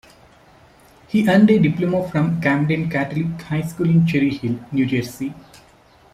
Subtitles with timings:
[1.09, 5.31] He earned a diploma from Camden Catholic High School in Cherry Hill, New Jersey.